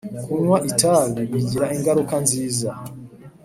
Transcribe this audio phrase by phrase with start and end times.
[0.23, 2.69] kunywa itabi bigira ingaruka nziza.